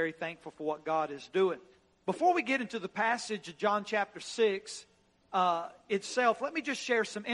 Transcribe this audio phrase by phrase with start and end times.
[0.00, 1.58] very thankful for what God is doing.
[2.06, 4.86] Before we get into the passage of John chapter 6
[5.30, 7.26] uh, itself, let me just share some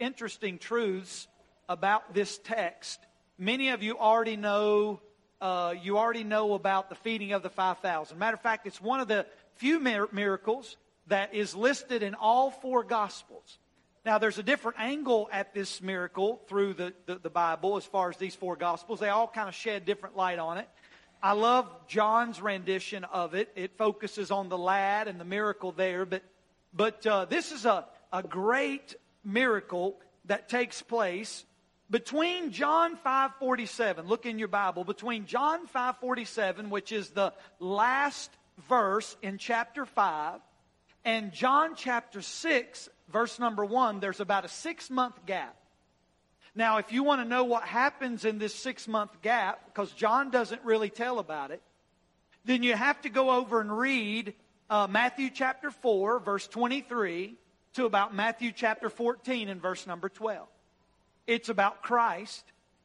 [0.00, 1.28] interesting truths
[1.68, 2.98] about this text.
[3.36, 5.02] Many of you already know.
[5.38, 8.18] Uh, you already know about the feeding of the 5,000.
[8.18, 10.78] Matter of fact, it's one of the few mir- miracles
[11.08, 13.58] that is listed in all four Gospels.
[14.06, 18.08] Now, there's a different angle at this miracle through the, the, the, Bible as far
[18.08, 19.00] as these four Gospels.
[19.00, 20.68] They all kind of shed different light on it.
[21.24, 23.50] I love John's rendition of it.
[23.56, 26.22] It focuses on the lad and the miracle there, but,
[26.74, 31.46] but uh, this is a, a great miracle that takes place
[31.88, 34.06] between John 5:47.
[34.06, 34.84] Look in your Bible.
[34.84, 38.30] Between John 5:47, which is the last
[38.68, 40.42] verse in chapter 5,
[41.06, 45.56] and John chapter 6, verse number 1, there's about a six month gap.
[46.56, 50.30] Now, if you want to know what happens in this six month gap, because John
[50.30, 51.60] doesn't really tell about it,
[52.44, 54.34] then you have to go over and read
[54.70, 57.34] uh, Matthew chapter 4, verse 23,
[57.74, 60.46] to about Matthew chapter 14 and verse number 12.
[61.26, 62.44] It's about Christ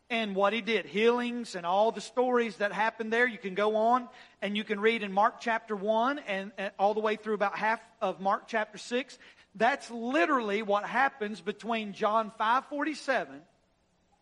[0.09, 3.27] and what he did, healings and all the stories that happened there.
[3.27, 4.07] You can go on
[4.41, 7.55] and you can read in Mark chapter 1 and, and, all the way through about
[7.55, 9.19] half of Mark chapter 6.
[9.53, 13.41] That's literally what happens between John 5:47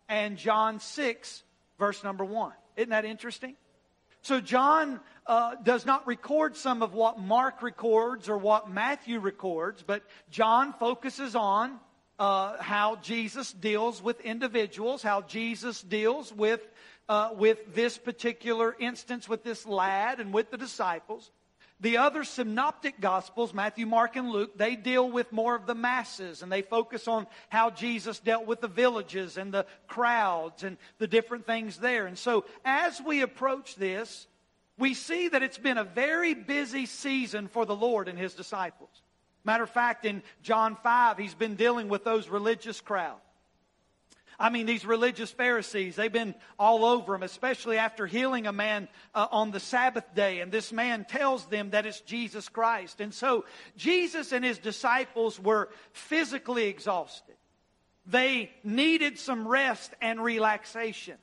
[0.08, 1.42] and John 6
[1.78, 2.52] verse number 1.
[2.76, 3.56] Isn't that interesting?
[4.22, 9.82] So John uh, does not record some of what Mark records or what Matthew records,
[9.86, 11.78] but John focuses on
[12.18, 16.66] uh, how Jesus deals with individuals, how Jesus deals with,
[17.08, 21.30] uh, with this particular instance with this lad and with the disciples.
[21.80, 26.42] The other synoptic gospels, Matthew, Mark, and Luke, they deal with more of the masses
[26.42, 31.06] and they focus on how Jesus dealt with the villages and the crowds and the
[31.06, 32.06] different things there.
[32.06, 34.26] And so as we approach this,
[34.76, 38.90] we see that it's been a very busy season for the Lord and his disciples.
[39.44, 43.20] Matter of fact, in John 5, he's been dealing with those religious crowd.
[44.40, 48.86] I mean, these religious Pharisees, they've been all over him, especially after healing a man
[49.12, 50.40] uh, on the Sabbath day.
[50.40, 53.00] And this man tells them that it's Jesus Christ.
[53.00, 53.44] And so
[53.76, 57.34] Jesus and his disciples were physically exhausted.
[58.06, 61.18] They needed some rest and relaxation.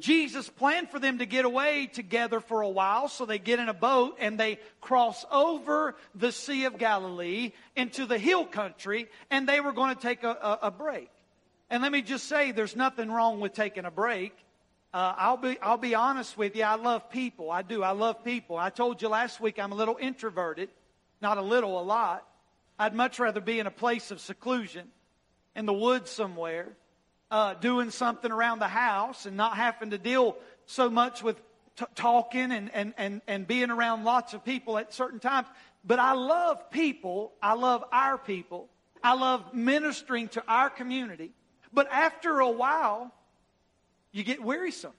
[0.00, 3.68] Jesus planned for them to get away together for a while, so they get in
[3.68, 9.48] a boat and they cross over the Sea of Galilee into the hill country, and
[9.48, 11.08] they were going to take a, a, a break.
[11.70, 14.36] And let me just say, there's nothing wrong with taking a break.
[14.94, 16.62] Uh, I'll be I'll be honest with you.
[16.62, 17.50] I love people.
[17.50, 17.82] I do.
[17.82, 18.56] I love people.
[18.56, 20.70] I told you last week I'm a little introverted,
[21.20, 22.26] not a little, a lot.
[22.78, 24.88] I'd much rather be in a place of seclusion,
[25.54, 26.68] in the woods somewhere,
[27.30, 31.36] uh, doing something around the house and not having to deal so much with
[31.76, 35.48] t- talking and, and, and, and being around lots of people at certain times.
[35.84, 37.32] But I love people.
[37.42, 38.68] I love our people.
[39.02, 41.32] I love ministering to our community.
[41.76, 43.12] But after a while,
[44.10, 44.94] you get wearisome.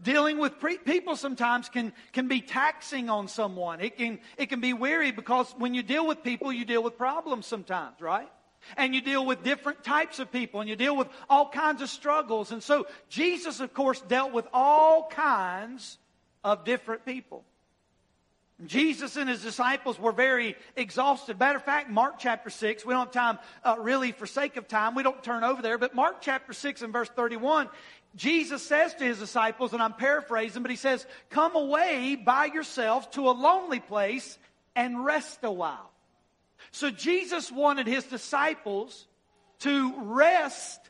[0.00, 3.80] Dealing with pre- people sometimes can, can be taxing on someone.
[3.80, 6.96] It can, it can be weary because when you deal with people, you deal with
[6.96, 8.28] problems sometimes, right?
[8.76, 11.88] and you deal with different types of people and you deal with all kinds of
[11.88, 12.52] struggles.
[12.52, 15.98] And so Jesus, of course, dealt with all kinds
[16.44, 17.44] of different people.
[18.66, 21.38] Jesus and his disciples were very exhausted.
[21.38, 24.66] Matter of fact, Mark chapter 6, we don't have time uh, really for sake of
[24.66, 27.68] time, we don't turn over there, but Mark chapter 6 and verse 31,
[28.16, 33.06] Jesus says to his disciples, and I'm paraphrasing, but he says, Come away by yourselves
[33.12, 34.38] to a lonely place
[34.74, 35.90] and rest a while.
[36.72, 39.06] So Jesus wanted his disciples
[39.60, 40.80] to rest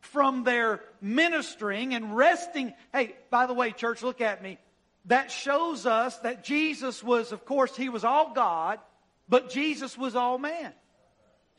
[0.00, 2.72] from their ministering and resting.
[2.92, 4.58] Hey, by the way, church, look at me.
[5.06, 8.78] That shows us that Jesus was, of course, he was all God,
[9.28, 10.72] but Jesus was all man.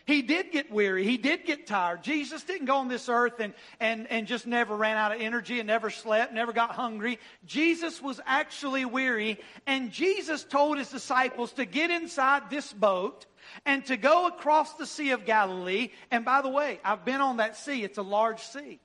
[0.05, 1.03] He did get weary.
[1.03, 2.03] He did get tired.
[2.03, 5.59] Jesus didn't go on this earth and, and, and just never ran out of energy
[5.59, 7.19] and never slept, never got hungry.
[7.45, 9.39] Jesus was actually weary.
[9.67, 13.25] And Jesus told his disciples to get inside this boat
[13.65, 15.89] and to go across the Sea of Galilee.
[16.09, 17.83] And by the way, I've been on that sea.
[17.83, 18.79] It's a large sea.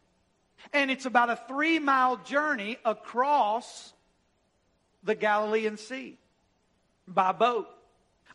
[0.72, 3.94] And it's about a three mile journey across
[5.06, 6.18] the Galilean Sea
[7.08, 7.68] by boat.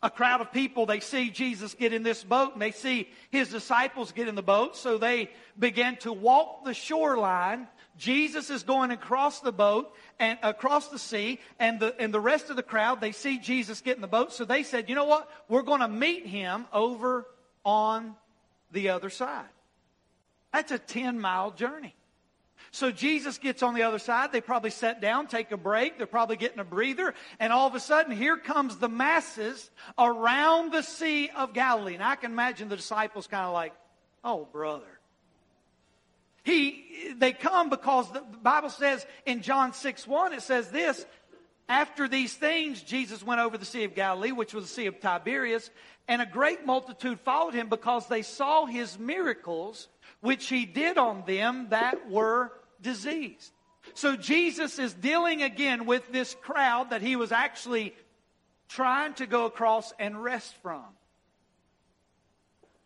[0.02, 3.50] A crowd of people, they see Jesus get in this boat and they see his
[3.50, 4.76] disciples get in the boat.
[4.76, 10.88] So they begin to walk the shoreline Jesus is going across the boat and across
[10.88, 14.02] the sea, and the, and the rest of the crowd, they see Jesus get in
[14.02, 14.32] the boat.
[14.32, 15.28] So they said, you know what?
[15.48, 17.26] We're going to meet him over
[17.64, 18.14] on
[18.70, 19.48] the other side.
[20.52, 21.94] That's a 10 mile journey.
[22.74, 24.32] So Jesus gets on the other side.
[24.32, 25.98] They probably sat down, take a break.
[25.98, 27.12] They're probably getting a breather.
[27.38, 31.94] And all of a sudden, here comes the masses around the Sea of Galilee.
[31.94, 33.74] And I can imagine the disciples kind of like,
[34.24, 34.86] oh, brother.
[36.44, 41.04] He, they come because the Bible says in John 6 1, it says this
[41.68, 44.98] After these things, Jesus went over the Sea of Galilee, which was the Sea of
[44.98, 45.70] Tiberias,
[46.08, 49.88] and a great multitude followed him because they saw his miracles,
[50.22, 52.50] which he did on them that were
[52.82, 53.52] diseased.
[53.94, 57.94] So Jesus is dealing again with this crowd that he was actually
[58.68, 60.84] trying to go across and rest from.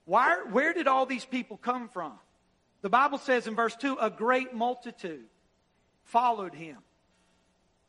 [0.05, 2.13] Why, where did all these people come from?
[2.83, 5.27] The Bible says in verse 2 a great multitude
[6.05, 6.79] followed him.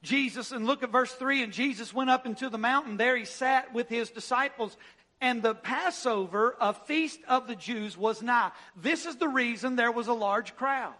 [0.04, 2.98] Jesus, and look at verse 3 and Jesus went up into the mountain.
[2.98, 4.76] There he sat with his disciples.
[5.20, 8.52] And the Passover, a feast of the Jews, was nigh.
[8.76, 10.94] This is the reason there was a large crowd.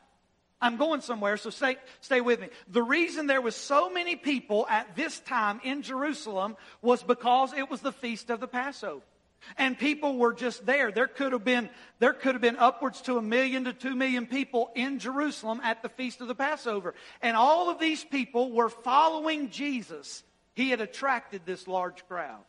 [0.60, 2.50] I'm going somewhere, so stay, stay with me.
[2.68, 7.70] The reason there was so many people at this time in Jerusalem was because it
[7.70, 9.04] was the feast of the Passover.
[9.56, 10.92] And people were just there.
[10.92, 11.70] There could have been,
[12.00, 15.84] there could have been upwards to a million to two million people in Jerusalem at
[15.84, 16.96] the feast of the Passover.
[17.22, 20.24] And all of these people were following Jesus.
[20.56, 22.44] He had attracted this large crowd.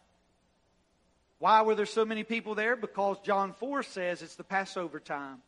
[1.38, 2.74] Why were there so many people there?
[2.74, 5.42] Because John 4 says it's the Passover time.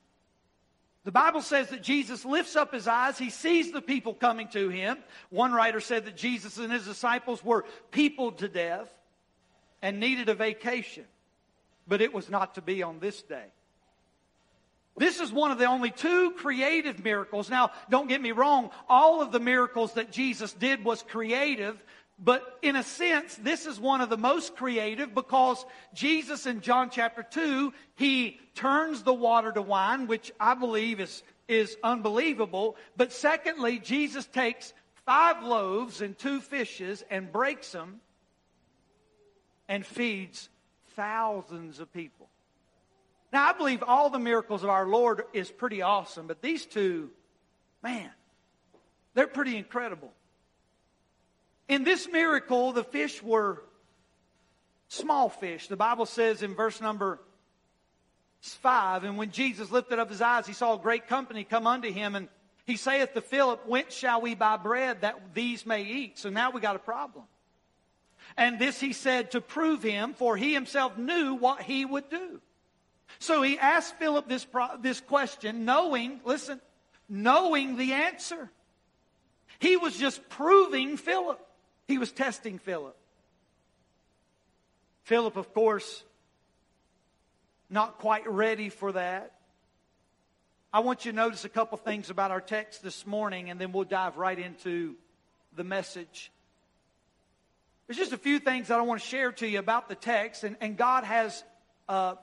[1.04, 3.18] The Bible says that Jesus lifts up his eyes.
[3.18, 4.98] He sees the people coming to him.
[5.30, 8.92] One writer said that Jesus and his disciples were peopled to death
[9.80, 11.04] and needed a vacation
[11.90, 13.46] but it was not to be on this day.
[14.96, 17.50] This is one of the only two creative miracles.
[17.50, 21.82] Now, don't get me wrong, all of the miracles that Jesus did was creative,
[22.22, 25.64] but in a sense, this is one of the most creative because
[25.94, 31.22] Jesus in John chapter 2, he turns the water to wine, which I believe is,
[31.48, 32.76] is unbelievable.
[32.94, 34.74] But secondly, Jesus takes
[35.06, 38.00] five loaves and two fishes and breaks them
[39.66, 40.50] and feeds
[40.96, 42.28] thousands of people.
[43.32, 47.10] Now, I believe all the miracles of our Lord is pretty awesome, but these two,
[47.82, 48.10] man,
[49.14, 50.12] they're pretty incredible.
[51.70, 53.62] In this miracle, the fish were
[54.88, 55.68] small fish.
[55.68, 57.20] The Bible says in verse number
[58.40, 61.92] 5, and when Jesus lifted up his eyes, he saw a great company come unto
[61.92, 62.26] him, and
[62.66, 66.18] he saith to Philip, Whence shall we buy bread that these may eat?
[66.18, 67.26] So now we got a problem.
[68.36, 72.40] And this he said to prove him, for he himself knew what he would do.
[73.20, 74.44] So he asked Philip this,
[74.80, 76.60] this question, knowing, listen,
[77.08, 78.50] knowing the answer.
[79.60, 81.46] He was just proving Philip.
[81.90, 82.96] He was testing Philip.
[85.02, 86.04] Philip, of course,
[87.68, 89.32] not quite ready for that.
[90.72, 93.72] I want you to notice a couple things about our text this morning, and then
[93.72, 94.94] we'll dive right into
[95.56, 96.30] the message.
[97.88, 100.44] There's just a few things that I want to share to you about the text,
[100.44, 101.42] and, and God has
[101.88, 102.14] uh,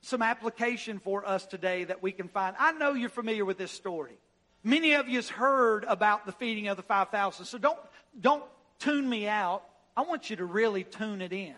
[0.00, 2.56] some application for us today that we can find.
[2.58, 4.16] I know you're familiar with this story.
[4.62, 7.78] Many of you has heard about the feeding of the 5,000, so don't,
[8.18, 8.42] don't
[8.78, 9.62] tune me out.
[9.96, 11.54] I want you to really tune it in.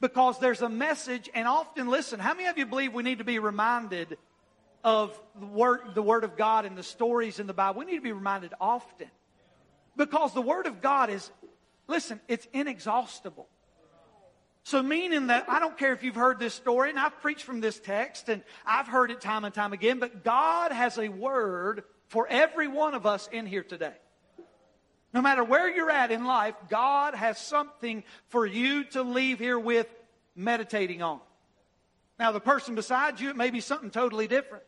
[0.00, 3.24] Because there's a message, and often, listen, how many of you believe we need to
[3.24, 4.16] be reminded
[4.82, 7.80] of the word, the word of God and the stories in the Bible?
[7.80, 9.08] We need to be reminded often.
[9.96, 11.30] Because the Word of God is
[11.90, 13.48] Listen, it's inexhaustible.
[14.62, 17.60] So, meaning that I don't care if you've heard this story, and I've preached from
[17.60, 21.82] this text, and I've heard it time and time again, but God has a word
[22.06, 23.94] for every one of us in here today.
[25.12, 29.58] No matter where you're at in life, God has something for you to leave here
[29.58, 29.88] with
[30.36, 31.20] meditating on.
[32.18, 34.64] Now, the person beside you, it may be something totally different.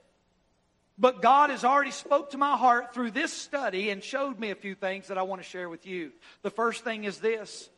[0.99, 4.54] But God has already spoke to my heart through this study and showed me a
[4.54, 6.12] few things that I want to share with you.
[6.42, 7.70] The first thing is this,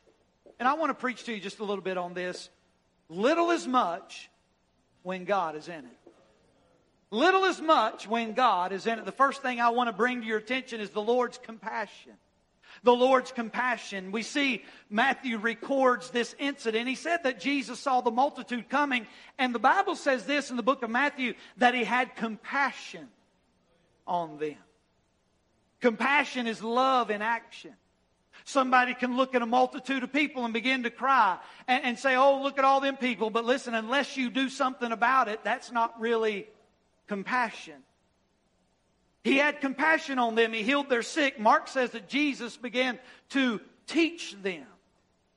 [0.59, 2.51] and I want to preach to you just a little bit on this.
[3.09, 4.31] Little is much
[5.03, 5.99] when God is in it.
[7.11, 9.05] Little is much when God is in it.
[9.05, 12.15] The first thing I want to bring to your attention is the Lord's compassion.
[12.85, 14.13] The Lord's compassion.
[14.13, 16.87] We see Matthew records this incident.
[16.87, 19.07] He said that Jesus saw the multitude coming,
[19.39, 23.09] and the Bible says this in the book of Matthew that he had compassion
[24.07, 24.57] on them.
[25.81, 27.75] Compassion is love in action.
[28.45, 32.17] Somebody can look at a multitude of people and begin to cry and, and, say,
[32.17, 33.31] Oh, look at all them people.
[33.31, 36.47] But listen, unless you do something about it, that's not really
[37.07, 37.83] compassion.
[39.25, 40.53] He had compassion on them.
[40.53, 41.41] He healed their sick.
[41.41, 42.99] Mark says that Jesus began
[43.31, 44.67] to teach them.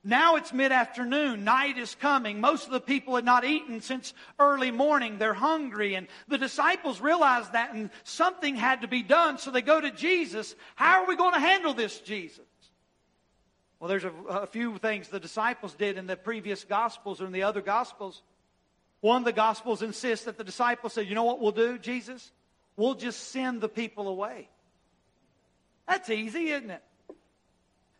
[0.03, 1.45] Now it's mid afternoon.
[1.45, 2.41] Night is coming.
[2.41, 5.17] Most of the people had not eaten since early morning.
[5.17, 5.95] They're hungry.
[5.95, 9.37] And the disciples realized that and something had to be done.
[9.37, 10.53] So they go to Jesus.
[10.75, 12.45] How are we going to handle this, Jesus?
[13.79, 17.31] Well, there's a, a few things the disciples did in the previous Gospels or in
[17.31, 18.21] the other Gospels.
[18.99, 22.31] One of the Gospels insists that the disciples said, You know what we'll do, Jesus?
[22.77, 24.47] We'll just send the people away.
[25.87, 26.83] That's easy, isn't it?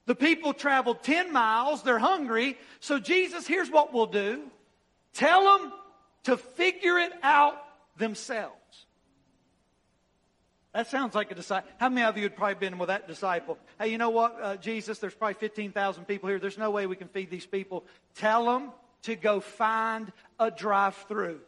[0.06, 1.84] The people traveled 10 miles.
[1.84, 2.58] They're hungry.
[2.80, 4.44] So, Jesus, here's what we'll do
[5.14, 5.74] tell them
[6.24, 7.56] to figure it out
[7.98, 8.54] themselves.
[10.74, 11.70] That sounds like a disciple.
[11.80, 13.58] How many of you had probably been with that disciple?
[13.80, 15.00] Hey, you know what, uh, Jesus?
[15.00, 16.38] There's probably 15,000 people here.
[16.38, 17.84] There's no way we can feed these people.
[18.14, 18.72] Tell them
[19.04, 21.40] to go find a drive through.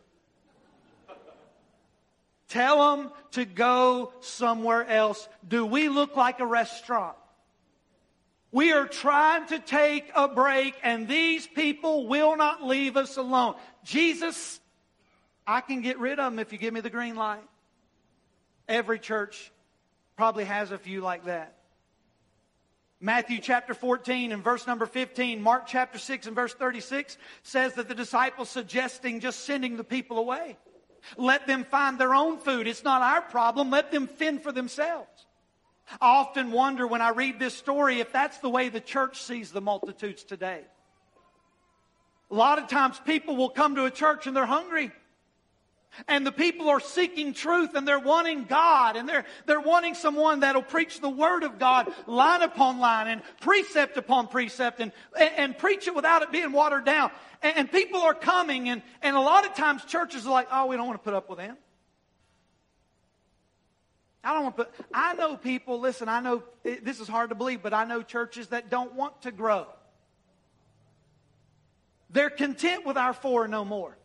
[2.50, 5.30] Tell them to go somewhere else.
[5.48, 7.16] Do we look like a restaurant?
[8.52, 13.54] We are trying to take a break, and these people will not leave us alone.
[13.84, 14.60] Jesus,
[15.46, 17.44] I can get rid of them if you give me the green light.
[18.68, 19.52] Every church
[20.18, 21.56] probably has a few like that.
[23.00, 27.88] Matthew chapter 14 and verse number 15, Mark chapter 6 and verse 36 says that
[27.88, 30.58] the disciples suggesting just sending the people away.
[31.18, 32.68] Let them find their own food.
[32.68, 33.70] It's not our problem.
[33.70, 35.10] Let them fend for themselves.
[36.00, 39.52] I often wonder when I read this story if that's the way the church sees
[39.52, 40.62] the multitudes today.
[42.32, 44.92] A lot of times people will come to a church and they're hungry.
[46.08, 50.42] And the people are seeking truth and they're wanting God and they're, they're wanting someone
[50.42, 55.32] that'll preach the Word of God line upon line and precept upon precept and, and,
[55.38, 57.12] and preach it without it being watered down.
[57.42, 60.68] And, and people are coming and, and a lot of times churches are like, oh,
[60.68, 61.58] we don't want to put up with them.
[64.24, 67.36] I don't want to put, I know people, listen, I know this is hard to
[67.36, 69.66] believe, but I know churches that don't want to grow.
[72.10, 73.99] They're content with our four no more.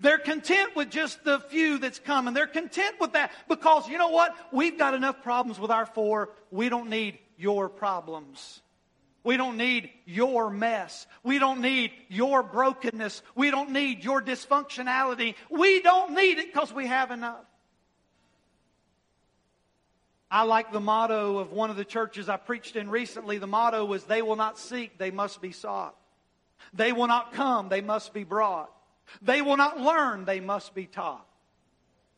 [0.00, 2.34] They're content with just the few that's coming.
[2.34, 4.34] They're content with that because you know what?
[4.52, 6.30] We've got enough problems with our four.
[6.50, 8.62] We don't need your problems.
[9.24, 11.06] We don't need your mess.
[11.22, 13.22] We don't need your brokenness.
[13.36, 15.36] We don't need your dysfunctionality.
[15.48, 17.44] We don't need it because we have enough.
[20.32, 23.36] I like the motto of one of the churches I preached in recently.
[23.36, 25.94] The motto was, They will not seek, they must be sought.
[26.72, 28.72] They will not come, they must be brought.
[29.20, 31.26] They will not learn, they must be taught.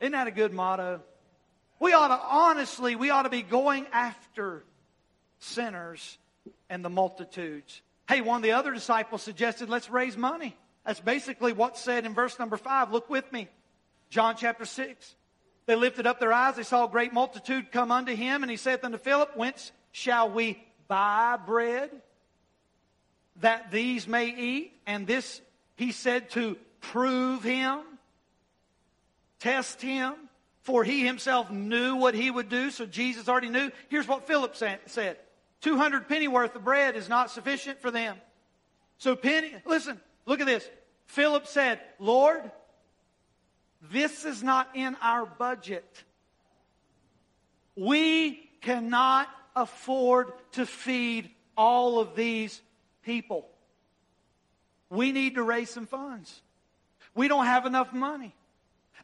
[0.00, 1.00] Isn't that a good motto?
[1.80, 4.64] We ought to, honestly, we ought to be going after
[5.38, 6.18] sinners
[6.68, 7.82] and the multitudes.
[8.08, 10.56] Hey, one of the other disciples suggested, let's raise money.
[10.84, 12.92] That's basically what's said in verse number five.
[12.92, 13.48] Look with me.
[14.10, 15.14] John chapter 6.
[15.66, 16.56] They lifted up their eyes.
[16.56, 20.30] They saw a great multitude come unto him, and he saith unto Philip, Whence shall
[20.30, 21.90] we buy bread
[23.40, 24.74] that these may eat?
[24.86, 25.40] And this
[25.76, 26.56] he said to
[26.92, 27.80] prove him,
[29.38, 30.14] test him,
[30.62, 33.70] for he himself knew what he would do, so Jesus already knew.
[33.88, 35.18] Here's what Philip said
[35.60, 38.16] 200 penny worth of bread is not sufficient for them.
[38.98, 40.68] So, penny, listen, look at this.
[41.06, 42.50] Philip said, Lord,
[43.90, 46.04] this is not in our budget.
[47.76, 52.62] We cannot afford to feed all of these
[53.02, 53.48] people.
[54.88, 56.40] We need to raise some funds.
[57.14, 58.34] We don't have enough money.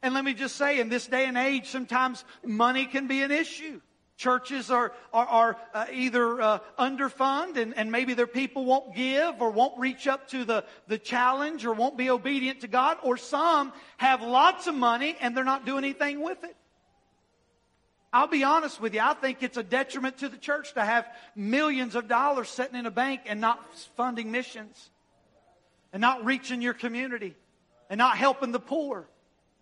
[0.03, 3.31] And let me just say, in this day and age, sometimes money can be an
[3.31, 3.81] issue.
[4.17, 9.41] Churches are, are, are uh, either uh, underfunded and, and maybe their people won't give
[9.41, 13.17] or won't reach up to the, the challenge or won't be obedient to God, or
[13.17, 16.55] some have lots of money and they're not doing anything with it.
[18.13, 21.07] I'll be honest with you, I think it's a detriment to the church to have
[21.37, 24.91] millions of dollars sitting in a bank and not funding missions
[25.93, 27.37] and not reaching your community
[27.91, 29.07] and not helping the poor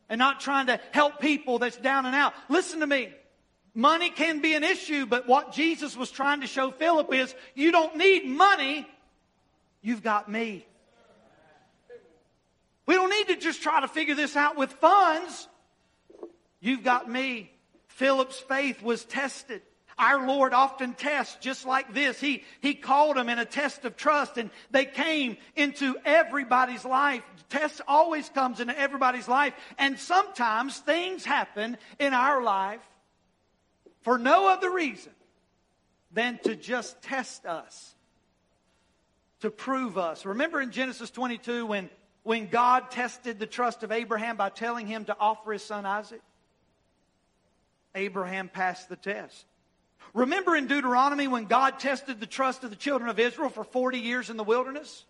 [0.09, 2.35] and not trying to help people that's down and out.
[2.49, 3.13] Listen to me.
[3.75, 7.73] Money can be an issue, but what Jesus was trying to show Philip is you
[7.73, 8.87] don't need money,
[9.83, 10.67] you've got me.
[12.87, 15.47] We don't need to just try to figure this out with funds.
[16.61, 17.53] You've got me.
[17.89, 19.63] Philip's faith was tested.
[19.99, 22.21] Our Lord often tests just like this.
[22.21, 27.23] He, he called them in a test of trust and they came into everybody's life.
[27.49, 29.55] Test always comes into everybody's life.
[29.77, 32.87] And sometimes things happen in our life
[34.03, 35.13] for no other reason
[36.13, 37.95] than to just test us,
[39.41, 40.25] to prove us.
[40.25, 41.91] Remember in Genesis 22 when,
[42.23, 46.23] when God tested the trust of Abraham by telling him to offer his son Isaac?
[47.97, 49.45] Abraham passed the test.
[50.19, 53.99] Remember in Deuteronomy when God tested the trust of the children of Israel for 40
[53.99, 55.05] years in the wilderness?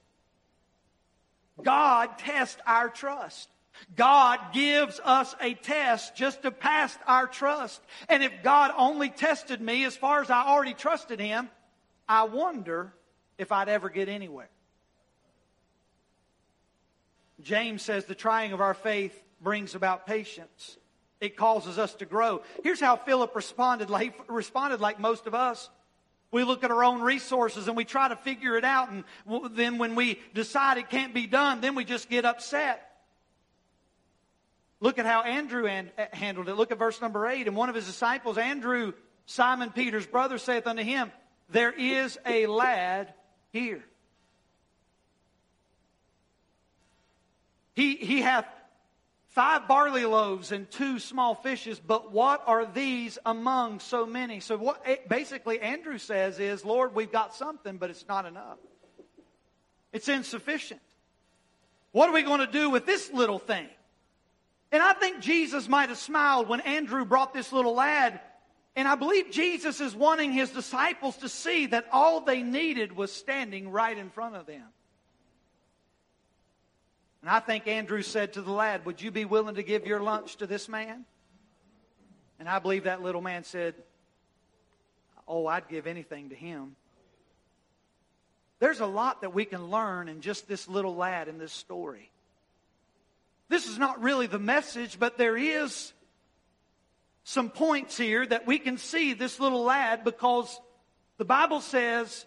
[1.62, 3.48] God tests our trust.
[3.96, 7.80] God gives us a test just to pass our trust.
[8.08, 11.48] And if God only tested me as far as I already trusted Him,
[12.06, 12.92] I wonder
[13.38, 14.50] if I'd ever get anywhere.
[17.40, 20.76] James says the trying of our faith brings about patience.
[21.20, 22.42] It causes us to grow.
[22.62, 25.68] Here's how Philip responded like, responded like most of us.
[26.30, 29.04] We look at our own resources and we try to figure it out, and
[29.52, 32.84] then when we decide it can't be done, then we just get upset.
[34.80, 35.82] Look at how Andrew uh,
[36.12, 36.54] handled it.
[36.54, 37.48] Look at verse number 8.
[37.48, 38.92] And one of his disciples, Andrew,
[39.26, 41.10] Simon Peter's brother, saith unto him,
[41.50, 43.12] There is a lad
[43.50, 43.82] here.
[47.74, 48.46] He, he hath
[49.38, 54.40] five barley loaves and two small fishes, but what are these among so many?
[54.40, 58.58] So, what basically Andrew says is, Lord, we've got something, but it's not enough.
[59.92, 60.80] It's insufficient.
[61.92, 63.68] What are we going to do with this little thing?
[64.72, 68.18] And I think Jesus might have smiled when Andrew brought this little lad.
[68.74, 73.12] And I believe Jesus is wanting his disciples to see that all they needed was
[73.12, 74.64] standing right in front of them.
[77.20, 80.00] And I think Andrew said to the lad, Would you be willing to give your
[80.00, 81.04] lunch to this man?
[82.38, 83.74] And I believe that little man said,
[85.26, 86.76] Oh, I'd give anything to him.
[88.60, 92.10] There's a lot that we can learn in just this little lad in this story.
[93.48, 95.92] This is not really the message, but there is
[97.24, 100.60] some points here that we can see this little lad because
[101.18, 102.24] the Bible says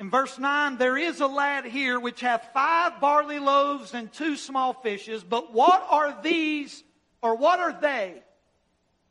[0.00, 4.36] in verse 9, there is a lad here which hath five barley loaves and two
[4.36, 6.84] small fishes, but what are these,
[7.20, 8.22] or what are they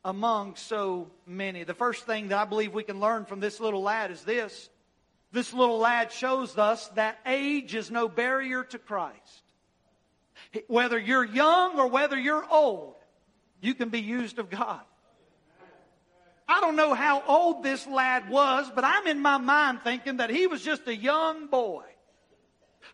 [0.06, 1.66] among so many?
[1.66, 4.70] The first thing that I believe we can learn from this little lad is this.
[5.34, 9.44] This little lad shows us that age is no barrier to Christ.
[10.68, 12.96] Whether you're young or whether you're old,
[13.60, 14.82] you can be used of God.
[16.48, 20.30] I don't know how old this lad was, but I'm in my mind thinking that
[20.30, 21.84] he was just a young boy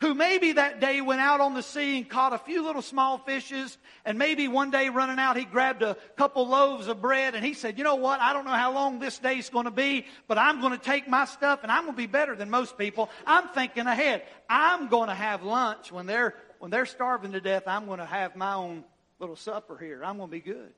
[0.01, 3.19] who maybe that day went out on the sea and caught a few little small
[3.19, 7.45] fishes and maybe one day running out he grabbed a couple loaves of bread and
[7.45, 10.05] he said, you know what, I don't know how long this day's going to be,
[10.27, 12.77] but I'm going to take my stuff and I'm going to be better than most
[12.77, 13.09] people.
[13.25, 14.23] I'm thinking ahead.
[14.49, 17.63] I'm going to have lunch when they're, when they're starving to death.
[17.67, 18.83] I'm going to have my own
[19.19, 20.03] little supper here.
[20.03, 20.73] I'm going to be good.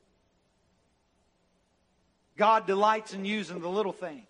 [2.37, 4.25] God delights in using the little things,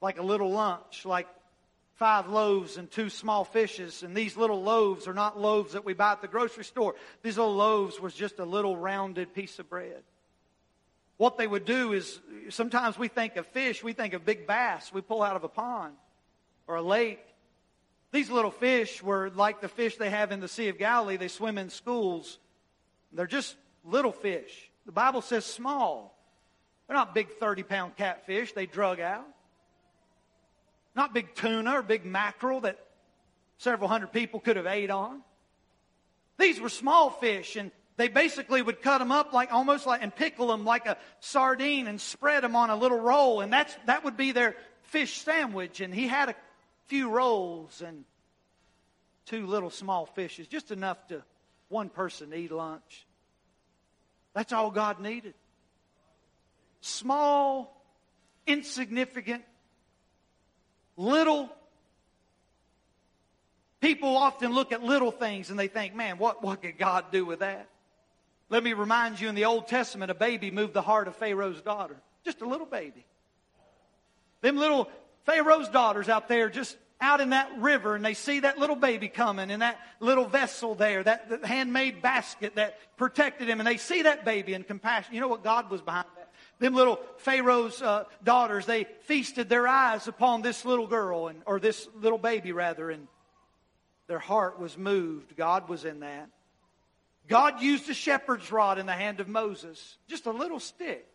[0.00, 1.26] like a little lunch, like
[1.94, 4.02] five loaves and two small fishes.
[4.02, 6.94] And these little loaves are not loaves that we buy at the grocery store.
[7.22, 10.02] These little loaves was just a little rounded piece of bread.
[11.16, 14.92] What they would do is sometimes we think of fish, we think of big bass
[14.92, 15.94] we pull out of a pond
[16.66, 17.24] or a lake.
[18.10, 21.16] These little fish were like the fish they have in the Sea of Galilee.
[21.16, 22.38] They swim in schools.
[23.12, 24.70] They're just little fish.
[24.84, 26.18] The Bible says small.
[26.92, 29.24] They're not big 30 pound catfish they drug out.
[30.94, 32.78] Not big tuna or big mackerel that
[33.56, 35.22] several hundred people could have ate on.
[36.38, 40.14] These were small fish, and they basically would cut them up like almost like and
[40.14, 44.04] pickle them like a sardine and spread them on a little roll, and that's that
[44.04, 45.80] would be their fish sandwich.
[45.80, 46.34] And he had a
[46.88, 48.04] few rolls and
[49.24, 51.22] two little small fishes, just enough to
[51.70, 53.06] one person eat lunch.
[54.34, 55.32] That's all God needed
[56.82, 57.82] small,
[58.46, 59.42] insignificant,
[60.98, 61.50] little.
[63.80, 67.24] People often look at little things and they think, man, what, what could God do
[67.24, 67.68] with that?
[68.50, 71.62] Let me remind you in the Old Testament, a baby moved the heart of Pharaoh's
[71.62, 71.96] daughter.
[72.24, 73.04] Just a little baby.
[74.42, 74.90] Them little
[75.24, 79.08] Pharaoh's daughters out there just out in that river and they see that little baby
[79.08, 84.02] coming and that little vessel there, that, handmade basket that protected him, and they see
[84.02, 85.14] that baby and compassion.
[85.14, 86.21] You know what God was behind that?
[86.62, 91.60] Them little Pharaoh's uh, daughters, they feasted their eyes upon this little girl, and, or
[91.60, 93.06] this little baby rather, and
[94.06, 95.36] their heart was moved.
[95.36, 96.28] God was in that.
[97.28, 101.06] God used a shepherd's rod in the hand of Moses, just a little stick.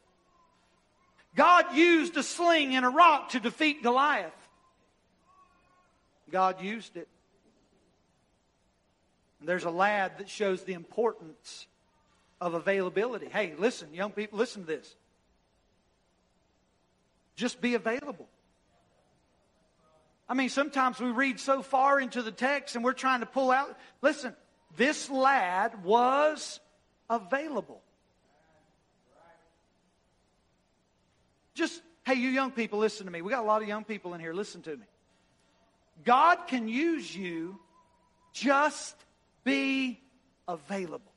[1.35, 4.33] God used a sling and a rock to defeat Goliath.
[6.31, 7.07] God used it.
[9.39, 11.67] And there's a lad that shows the importance
[12.41, 13.27] of availability.
[13.27, 14.95] Hey, listen, young people, listen to this.
[17.37, 18.27] Just be available.
[20.27, 23.49] I mean, sometimes we read so far into the text and we're trying to pull
[23.49, 23.77] out.
[24.01, 24.35] Listen,
[24.75, 26.59] this lad was
[27.09, 27.81] available.
[31.53, 33.21] Just Hey, you young people, listen to me.
[33.21, 34.33] We got a lot of young people in here.
[34.33, 34.85] Listen to me.
[36.05, 37.59] God can use you.
[38.31, 38.95] Just
[39.43, 39.99] be
[40.47, 41.11] available.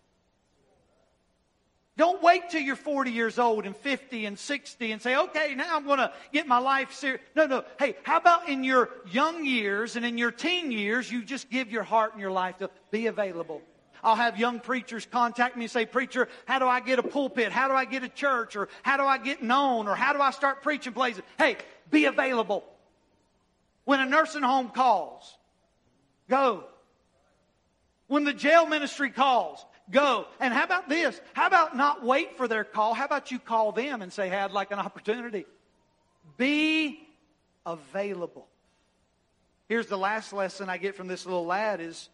[2.00, 5.76] Don't wait till you're 40 years old and 50 and 60 and say, okay, now
[5.76, 7.20] I'm going to get my life serious.
[7.36, 7.62] No, no.
[7.78, 11.70] Hey, how about in your young years and in your teen years, you just give
[11.70, 13.60] your heart and your life to be available?
[14.02, 17.52] I'll have young preachers contact me and say, Preacher, how do I get a pulpit?
[17.52, 18.56] How do I get a church?
[18.56, 19.86] Or how do I get known?
[19.86, 21.22] Or how do I start preaching places?
[21.36, 21.58] Hey,
[21.90, 22.64] be available.
[23.84, 25.36] When a nursing home calls,
[26.30, 26.64] go.
[28.06, 30.26] When the jail ministry calls, go.
[30.38, 31.20] And how about this?
[31.32, 32.94] How about not wait for their call?
[32.94, 35.46] How about you call them and say, hey, I'd like an opportunity?
[36.36, 37.06] Be
[37.66, 38.46] available.
[39.68, 42.08] Here's the last lesson I get from this little lad is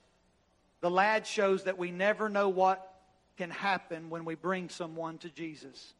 [0.80, 2.94] the lad shows that we never know what
[3.36, 5.94] can happen when we bring someone to Jesus.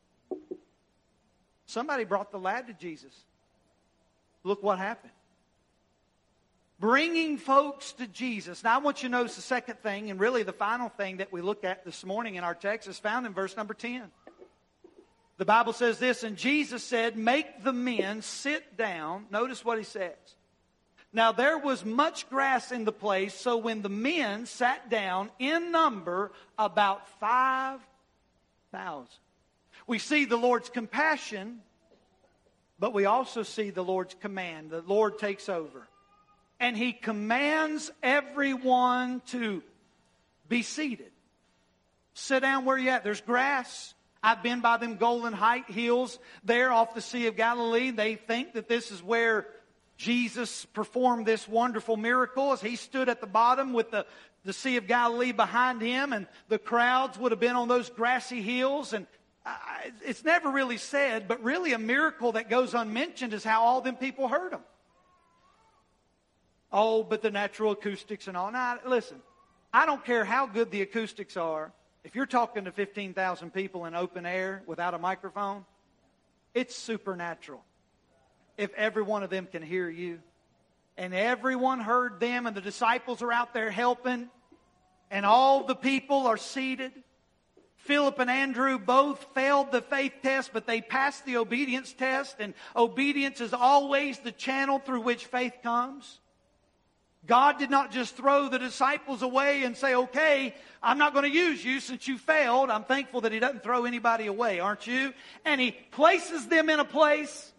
[1.67, 3.13] Somebody brought the lad to Jesus.
[4.45, 5.13] Look what happened.
[6.79, 8.63] Bringing folks to Jesus.
[8.63, 11.33] Now, I want you to notice the second thing, and really the final thing that
[11.33, 14.03] we look at this morning in our text is found in verse number 10.
[15.39, 19.25] The Bible says this, and Jesus said, Make the men sit down.
[19.31, 20.15] Notice what he says.
[21.13, 25.73] Now there was much grass in the place, so when the men sat down in
[25.73, 29.07] number, about 5,000.
[29.87, 31.61] We see the Lord's compassion,
[32.79, 34.69] but we also see the Lord's command.
[34.69, 35.89] The Lord takes over.
[36.59, 39.63] And he commands everyone to
[40.49, 41.11] be seated.
[42.15, 43.05] Sit down where you at.
[43.05, 43.95] There's grass.
[44.23, 47.91] I've been by them Golan Height Hills there off the Sea of Galilee.
[47.91, 49.47] They think that this is where
[49.97, 54.07] Jesus performed this wonderful miracle as he stood at the bottom with the,
[54.45, 58.43] the Sea of Galilee behind him, and the crowds would have been on those grassy
[58.43, 58.93] hills.
[58.93, 59.07] And
[59.45, 63.81] I, it's never really said, but really a miracle that goes unmentioned is how all
[63.81, 64.61] them people heard him.
[66.73, 68.51] Oh, but the natural acoustics and all.
[68.51, 69.23] Now, listen,
[69.73, 71.73] I don't care how good the acoustics are.
[72.05, 75.65] If you're talking to 15,000 people in open air without a microphone,
[76.55, 77.63] it's supernatural
[78.57, 80.21] if every one of them can hear you.
[80.97, 84.31] And everyone heard them, and the disciples are out there helping,
[85.11, 86.93] and all the people are seated.
[87.77, 92.55] Philip and Andrew both failed the faith test, but they passed the obedience test, and
[92.75, 96.21] obedience is always the channel through which faith comes.
[97.27, 101.37] God did not just throw the disciples away and say, okay, I'm not going to
[101.37, 102.71] use you since you failed.
[102.71, 105.13] I'm thankful that He doesn't throw anybody away, aren't you?
[105.45, 107.53] And He places them in a place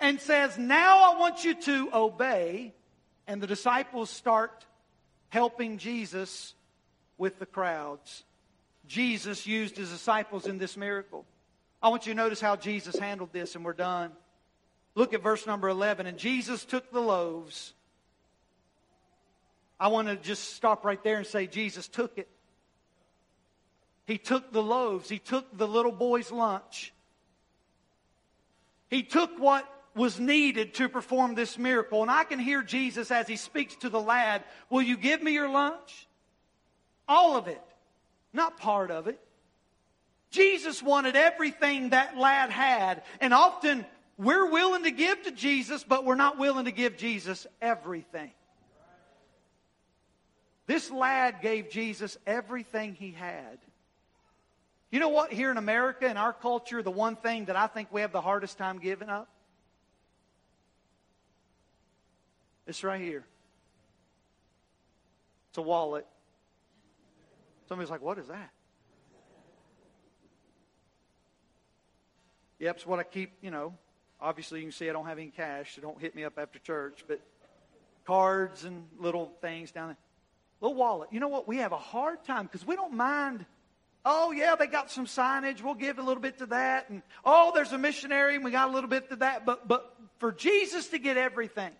[0.00, 2.74] and says, Now I want you to obey.
[3.26, 4.64] And the disciples start
[5.28, 6.54] helping Jesus
[7.18, 8.24] with the crowds.
[8.86, 11.26] Jesus used his disciples in this miracle.
[11.82, 14.12] I want you to notice how Jesus handled this, and we're done.
[14.94, 16.06] Look at verse number 11.
[16.06, 17.74] And Jesus took the loaves.
[19.80, 22.28] I want to just stop right there and say, Jesus took it.
[24.06, 26.92] He took the loaves, he took the little boy's lunch.
[28.88, 32.00] He took what was needed to perform this miracle.
[32.00, 35.32] And I can hear Jesus as he speaks to the lad, Will you give me
[35.32, 36.08] your lunch?
[37.06, 37.62] All of it,
[38.32, 39.20] not part of it.
[40.30, 43.02] Jesus wanted everything that lad had.
[43.20, 43.84] And often
[44.16, 48.30] we're willing to give to Jesus, but we're not willing to give Jesus everything.
[50.68, 53.58] This lad gave Jesus everything he had.
[54.92, 55.32] You know what?
[55.32, 58.20] Here in America, in our culture, the one thing that I think we have the
[58.20, 59.28] hardest time giving up
[62.68, 63.24] It's right here.
[65.48, 66.06] It's a wallet.
[67.66, 68.50] Somebody's like, what is that?
[72.58, 73.72] Yep, it's what I keep, you know.
[74.20, 76.58] Obviously, you can see I don't have any cash, so don't hit me up after
[76.58, 77.20] church, but
[78.04, 79.96] cards and little things down there.
[80.60, 81.10] Little wallet.
[81.12, 81.46] You know what?
[81.46, 83.46] We have a hard time because we don't mind.
[84.04, 85.62] Oh, yeah, they got some signage.
[85.62, 86.88] We'll give a little bit to that.
[86.88, 89.44] And, oh, there's a missionary and we got a little bit to that.
[89.44, 91.72] But, but for Jesus to get everything,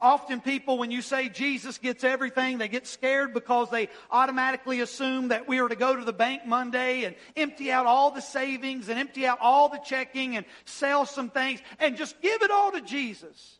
[0.00, 5.28] Often people, when you say Jesus gets everything, they get scared because they automatically assume
[5.28, 8.88] that we are to go to the bank Monday and empty out all the savings
[8.88, 12.72] and empty out all the checking and sell some things and just give it all
[12.72, 13.58] to Jesus.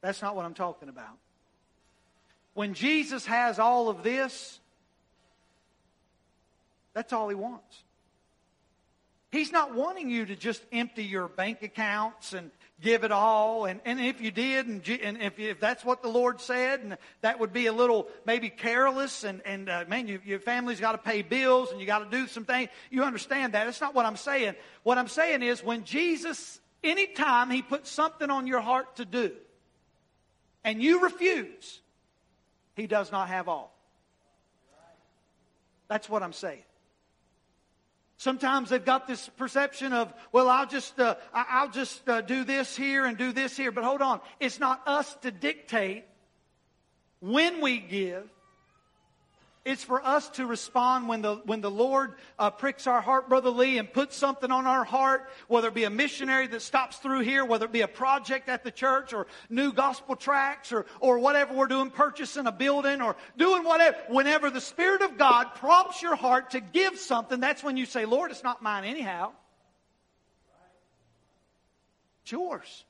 [0.00, 1.18] That's not what I'm talking about.
[2.60, 4.60] When Jesus has all of this,
[6.92, 7.84] that's all he wants.
[9.32, 12.50] He's not wanting you to just empty your bank accounts and
[12.82, 13.64] give it all.
[13.64, 16.98] And, and if you did, and, and if, if that's what the Lord said, and
[17.22, 20.92] that would be a little maybe careless, and, and uh, man, you, your family's got
[20.92, 22.68] to pay bills and you got to do some things.
[22.90, 23.64] You understand that.
[23.64, 24.54] That's not what I'm saying.
[24.82, 29.32] What I'm saying is when Jesus Anytime He puts something on your heart to do
[30.62, 31.80] and you refuse,
[32.80, 33.76] He does not have all.
[35.88, 36.62] That's what I'm saying.
[38.16, 42.74] Sometimes they've got this perception of, well, I'll just, uh, I'll just uh, do this
[42.74, 43.70] here and do this here.
[43.70, 44.20] But hold on.
[44.40, 46.04] It's not us to dictate
[47.20, 48.26] when we give
[49.62, 53.50] it's for us to respond when the, when the Lord uh, pricks our heart, Brother
[53.50, 57.20] Lee, and puts something on our heart, whether it be a missionary that stops through
[57.20, 61.18] here, whether it be a project at the church, or new gospel tracts, or, or
[61.18, 63.98] whatever we're doing, purchasing a building, or doing whatever.
[64.08, 68.06] Whenever the Spirit of God prompts your heart to give something, that's when you say,
[68.06, 69.32] Lord, it's not mine anyhow.
[72.22, 72.84] It's yours.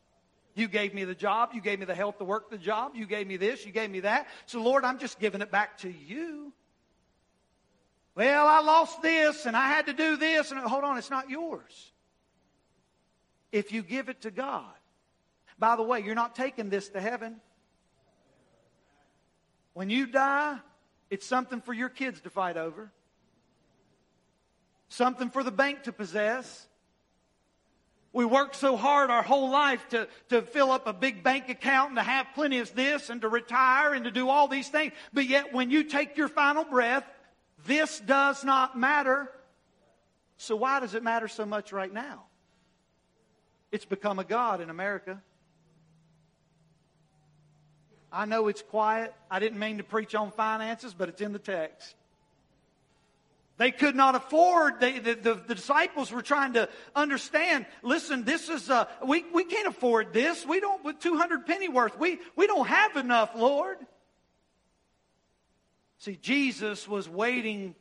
[0.55, 1.51] You gave me the job.
[1.53, 2.93] You gave me the health to work the job.
[2.95, 3.67] You gave me this.
[3.67, 4.29] You gave me that.
[4.47, 6.53] So, Lord, I'm just giving it back to you.
[8.21, 10.51] Well, I lost this and I had to do this.
[10.51, 11.91] And hold on, it's not yours.
[13.51, 14.75] If you give it to God.
[15.59, 17.41] By the way, you're not taking this to heaven.
[19.73, 20.59] When you die,
[21.09, 22.93] it's something for your kids to fight over,
[24.91, 26.69] something for the bank to possess.
[28.13, 31.93] We work so hard our whole life to, to fill up a big bank account
[31.93, 34.93] and to have plenty of this and to retire and to do all these things.
[35.11, 37.05] But yet, when you take your final breath,
[37.67, 39.31] this does not matter.
[40.37, 42.25] So why does it matter so much right now?
[43.73, 45.23] It's become a God in America.
[48.13, 49.15] I know it's quiet.
[49.31, 51.95] I didn't mean to preach on finances, but it's in the text.
[53.61, 58.49] They could not afford, they, the, the, the, disciples were trying to understand, listen, this
[58.49, 60.47] is, uh, we, we can't afford this.
[60.47, 63.77] We don't, with 200 pennyworth, we, we don't have enough, Lord.
[66.01, 67.75] See, Jesus was waiting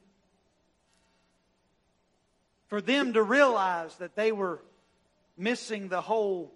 [2.67, 4.61] for them to realize that they were
[5.37, 6.53] missing the whole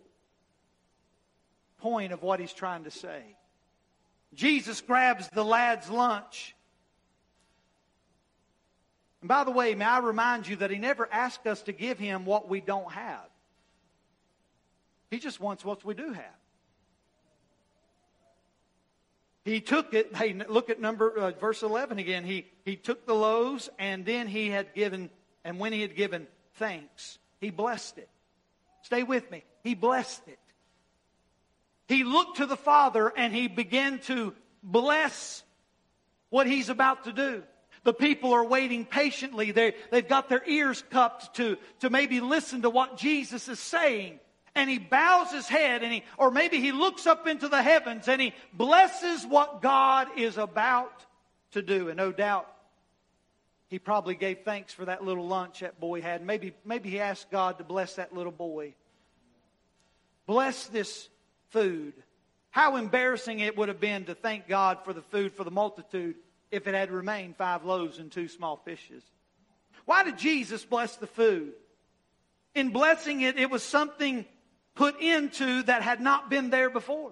[1.79, 3.37] point of what he's trying to say.
[4.33, 6.53] Jesus grabs the lad's lunch.
[9.21, 11.97] And by the way, may I remind you that he never asked us to give
[11.97, 13.29] him what we don't have.
[15.09, 16.42] He just wants what we do have.
[19.45, 20.15] He took it.
[20.15, 22.23] Hey, look at number uh, verse 11 again.
[22.23, 25.09] He he took the loaves and then he had given
[25.43, 28.09] and when he had given thanks, he blessed it.
[28.83, 29.43] Stay with me.
[29.63, 30.39] He blessed it.
[31.87, 35.43] He looked to the Father and he began to bless
[36.29, 37.43] what he's about to do.
[37.83, 39.51] The people are waiting patiently.
[39.51, 44.19] They, they've got their ears cupped to, to maybe listen to what Jesus is saying
[44.55, 48.07] and he bows his head and he, or maybe he looks up into the heavens
[48.07, 51.05] and he blesses what God is about
[51.51, 51.89] to do.
[51.89, 52.47] And no doubt
[53.67, 56.23] he probably gave thanks for that little lunch that boy had.
[56.23, 58.75] Maybe, maybe he asked God to bless that little boy.
[60.27, 61.09] Bless this
[61.49, 61.93] food.
[62.51, 66.15] How embarrassing it would have been to thank God for the food for the multitude
[66.51, 69.03] if it had remained five loaves and two small fishes.
[69.85, 71.53] Why did Jesus bless the food?
[72.53, 74.25] In blessing it, it was something
[74.75, 77.11] put into that had not been there before.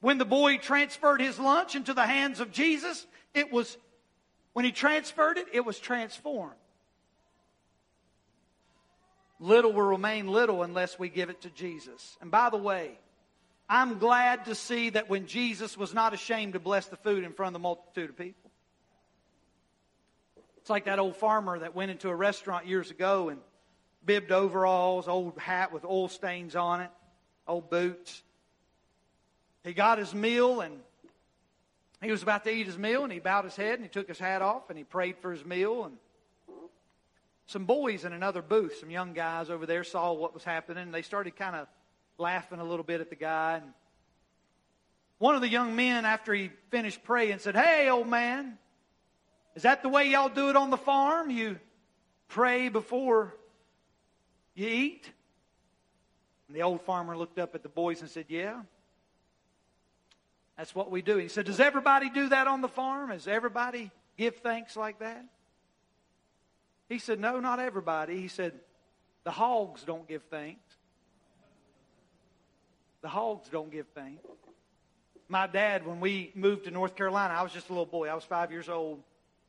[0.00, 3.76] When the boy transferred his lunch into the hands of Jesus, it was,
[4.52, 6.54] when he transferred it, it was transformed.
[9.40, 12.16] Little will remain little unless we give it to Jesus.
[12.20, 12.98] And by the way,
[13.68, 17.32] I'm glad to see that when Jesus was not ashamed to bless the food in
[17.32, 18.50] front of the multitude of people.
[20.56, 23.40] It's like that old farmer that went into a restaurant years ago and
[24.04, 26.90] bibbed overalls, old hat with oil stains on it,
[27.46, 28.22] old boots.
[29.64, 30.80] He got his meal and
[32.00, 34.08] he was about to eat his meal and he bowed his head and he took
[34.08, 35.96] his hat off and he prayed for his meal and
[37.46, 40.94] some boys in another booth, some young guys over there saw what was happening and
[40.94, 41.66] they started kind of
[42.18, 43.72] laughing a little bit at the guy and
[45.18, 48.56] one of the young men after he finished praying said, "Hey, old man,
[49.56, 51.30] is that the way y'all do it on the farm?
[51.30, 51.58] You
[52.28, 53.34] pray before
[54.58, 55.10] you eat?
[56.48, 58.62] And the old farmer looked up at the boys and said, Yeah.
[60.56, 61.18] That's what we do.
[61.18, 63.10] He said, Does everybody do that on the farm?
[63.10, 65.24] Does everybody give thanks like that?
[66.88, 68.20] He said, No, not everybody.
[68.20, 68.54] He said,
[69.24, 70.60] The hogs don't give thanks.
[73.02, 74.26] The hogs don't give thanks.
[75.28, 78.08] My dad, when we moved to North Carolina, I was just a little boy.
[78.08, 79.02] I was five years old.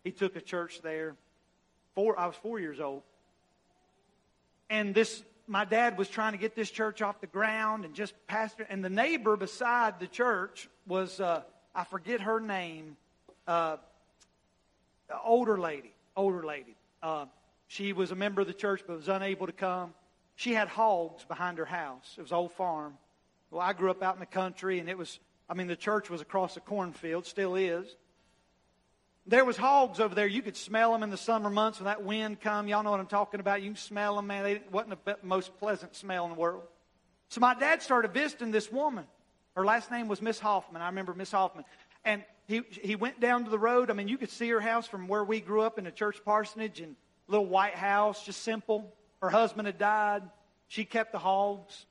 [0.03, 1.15] He took a church there.
[1.95, 3.01] Four, I was four years old
[4.69, 8.13] and this my dad was trying to get this church off the ground and just
[8.27, 11.41] pastor and the neighbor beside the church was uh,
[11.73, 12.95] i forget her name
[13.47, 13.77] uh,
[15.23, 17.25] older lady older lady uh,
[17.67, 19.93] she was a member of the church but was unable to come
[20.39, 22.15] she had hogs behind her house.
[22.17, 22.97] It was an old farm.
[23.51, 26.09] Well, I grew up out in the country, and it was, I mean, the church
[26.09, 27.97] was across a cornfield, still is.
[29.29, 30.25] There was hogs over there.
[30.25, 32.67] You could smell them in the summer months when that wind come.
[32.67, 33.61] Y'all know what I'm talking about.
[33.61, 34.43] You can smell them, man.
[34.43, 36.63] They wasn't the most pleasant smell in the world.
[37.29, 39.05] So my dad started visiting this woman.
[39.55, 40.81] Her last name was Miss Hoffman.
[40.81, 41.63] I remember Miss Hoffman.
[42.03, 43.91] And he, he went down to the road.
[43.91, 46.17] I mean, you could see her house from where we grew up in the church
[46.25, 46.95] parsonage and
[47.27, 48.91] little white house, just simple.
[49.21, 50.23] Her husband had died.
[50.69, 51.85] She kept the hogs.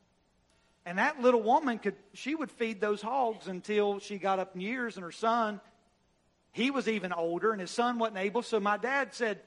[0.85, 4.61] And that little woman could, she would feed those hogs until she got up in
[4.61, 5.61] years and her son,
[6.53, 8.43] he was even older and his son wasn't able.
[8.43, 9.41] So my dad said,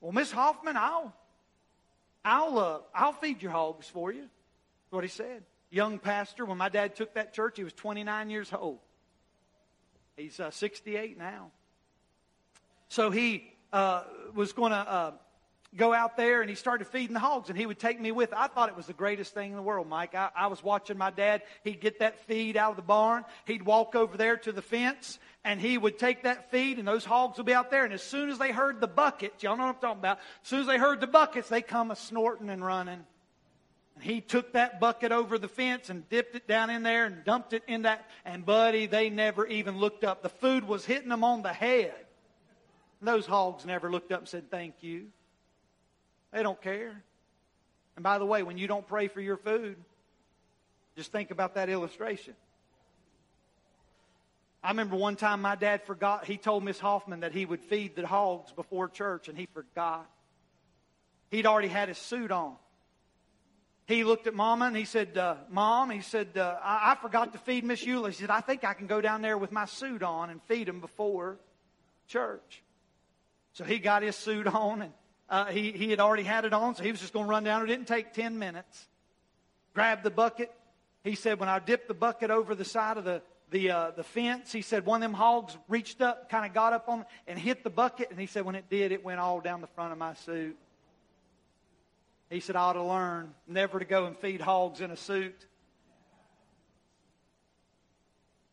[0.00, 1.14] well, Miss Hoffman, I'll,
[2.24, 4.22] I'll, uh, I'll feed your hogs for you.
[4.22, 5.42] That's what he said.
[5.70, 8.78] Young pastor, when my dad took that church, he was 29 years old.
[10.16, 11.50] He's uh, 68 now.
[12.88, 14.04] So he uh,
[14.34, 15.12] was going to uh,
[15.76, 18.32] go out there and he started feeding the hogs and he would take me with.
[18.32, 20.14] I thought it was the greatest thing in the world, Mike.
[20.14, 21.42] I, I, was watching my dad.
[21.62, 23.24] He'd get that feed out of the barn.
[23.44, 27.04] He'd walk over there to the fence and he would take that feed and those
[27.04, 27.84] hogs would be out there.
[27.84, 30.18] And as soon as they heard the bucket, y'all know what I'm talking about.
[30.42, 33.04] As soon as they heard the buckets, they come a snorting and running.
[33.94, 37.24] And he took that bucket over the fence and dipped it down in there and
[37.24, 38.08] dumped it in that.
[38.24, 40.22] And buddy, they never even looked up.
[40.22, 41.94] The food was hitting them on the head.
[43.00, 45.06] And those hogs never looked up and said, thank you.
[46.36, 47.02] They don't care.
[47.96, 49.78] And by the way, when you don't pray for your food,
[50.94, 52.34] just think about that illustration.
[54.62, 57.96] I remember one time my dad forgot, he told Miss Hoffman that he would feed
[57.96, 60.06] the hogs before church, and he forgot.
[61.30, 62.56] He'd already had his suit on.
[63.86, 67.32] He looked at Mama and he said, uh, Mom, he said, uh, I-, I forgot
[67.32, 68.08] to feed Miss Eula.
[68.08, 70.68] He said, I think I can go down there with my suit on and feed
[70.68, 71.38] him before
[72.08, 72.62] church.
[73.54, 74.92] So he got his suit on and
[75.28, 77.44] uh, he, he had already had it on, so he was just going to run
[77.44, 77.62] down.
[77.62, 78.86] It didn't take 10 minutes.
[79.74, 80.52] Grabbed the bucket.
[81.02, 84.04] He said, when I dipped the bucket over the side of the, the, uh, the
[84.04, 87.38] fence, he said, one of them hogs reached up, kind of got up on and
[87.38, 88.10] hit the bucket.
[88.10, 90.56] And he said, when it did, it went all down the front of my suit.
[92.30, 95.46] He said, I ought to learn never to go and feed hogs in a suit.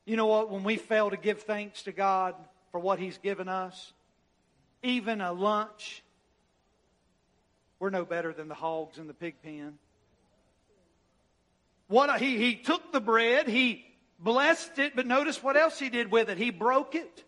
[0.06, 0.52] You know what?
[0.52, 2.36] When we fail to give thanks to God
[2.72, 3.94] for what He's given us,
[4.84, 6.04] even a lunch
[7.84, 9.78] we're no better than the hogs in the pig pen.
[11.90, 13.84] What he, he took the bread, he
[14.18, 16.38] blessed it, but notice what else he did with it.
[16.38, 17.26] He broke it.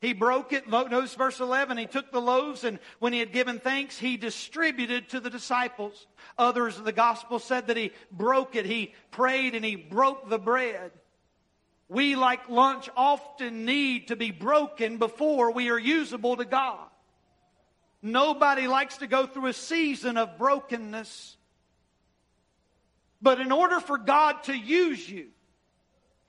[0.00, 0.66] He broke it.
[0.66, 1.76] Notice verse 11.
[1.76, 6.06] He took the loaves and when he had given thanks, he distributed to the disciples.
[6.38, 8.64] Others of the gospel said that he broke it.
[8.64, 10.90] He prayed and he broke the bread.
[11.90, 16.88] We, like lunch, often need to be broken before we are usable to God.
[18.00, 21.36] Nobody likes to go through a season of brokenness.
[23.20, 25.28] But in order for God to use you,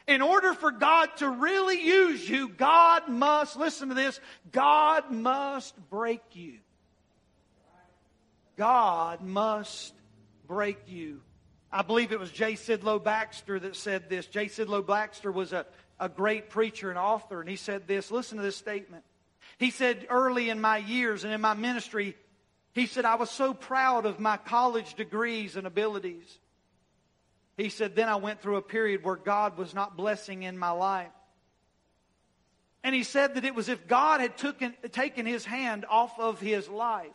[0.07, 4.19] in order for God to really use you, God must, listen to this,
[4.51, 6.57] God must break you.
[8.57, 9.93] God must
[10.47, 11.21] break you.
[11.71, 12.53] I believe it was J.
[12.53, 14.25] Sidlow Baxter that said this.
[14.25, 14.47] J.
[14.47, 15.67] Sidlow Baxter was a,
[15.99, 18.09] a great preacher and author, and he said this.
[18.09, 19.03] Listen to this statement.
[19.59, 22.15] He said, early in my years and in my ministry,
[22.73, 26.39] he said, I was so proud of my college degrees and abilities.
[27.57, 30.71] He said, then I went through a period where God was not blessing in my
[30.71, 31.11] life.
[32.85, 36.39] And he said that it was if God had taken, taken his hand off of
[36.39, 37.11] his life.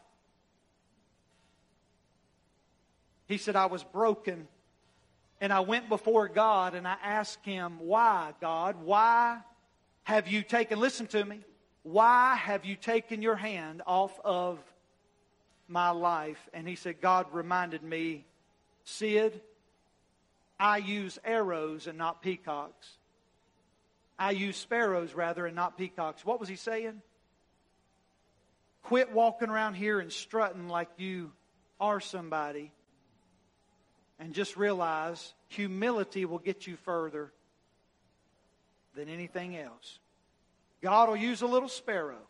[3.26, 4.46] He said, I was broken.
[5.40, 8.76] And I went before God and I asked him, Why, God?
[8.83, 9.40] Why
[10.02, 11.40] have you taken, listen to me,
[11.85, 14.59] why have you taken your hand off of
[15.68, 16.49] my life?
[16.53, 18.25] And he said, God reminded me,
[18.85, 19.40] Sid,
[20.59, 22.88] I use arrows and not peacocks.
[24.18, 26.25] I use sparrows rather and not peacocks.
[26.25, 27.03] What was he saying?
[28.85, 31.33] Quit walking around here and strutting like you
[31.81, 32.73] are somebody.
[34.18, 37.31] And just realize humility will get you further
[38.94, 39.99] than anything else.
[40.85, 42.20] God will use a little sparrow.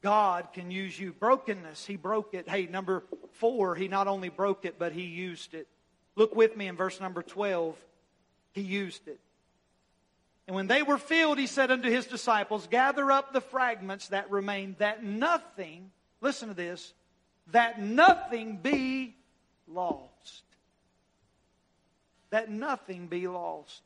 [0.00, 1.12] God can use you.
[1.12, 2.48] Brokenness, He broke it.
[2.48, 5.68] Hey, number four, He not only broke it, but He used it.
[6.16, 7.76] Look with me in verse number 12.
[8.52, 9.20] He used it.
[10.46, 14.30] And when they were filled, He said unto His disciples, Gather up the fragments that
[14.30, 15.90] remain, that nothing,
[16.22, 16.94] listen to this,
[17.48, 19.14] that nothing be
[19.68, 20.44] lost.
[22.30, 23.82] That nothing be lost.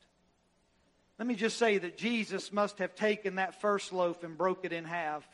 [1.19, 4.73] Let me just say that Jesus must have taken that first loaf and broke it
[4.73, 5.27] in half.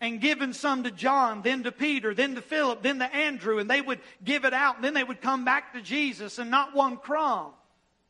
[0.00, 3.68] and given some to John, then to Peter, then to Philip, then to Andrew, and
[3.68, 6.74] they would give it out, and then they would come back to Jesus, and not
[6.74, 7.50] one crumb,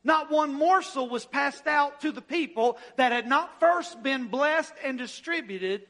[0.03, 4.73] not one morsel was passed out to the people that had not first been blessed
[4.83, 5.87] and distributed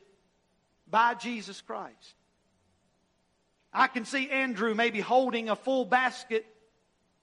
[0.90, 2.16] by Jesus Christ.
[3.72, 6.46] I can see Andrew maybe holding a full basket